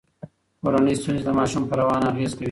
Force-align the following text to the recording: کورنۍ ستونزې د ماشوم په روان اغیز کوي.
کورنۍ 0.61 0.93
ستونزې 1.01 1.23
د 1.25 1.29
ماشوم 1.39 1.63
په 1.69 1.75
روان 1.81 2.01
اغیز 2.11 2.31
کوي. 2.33 2.39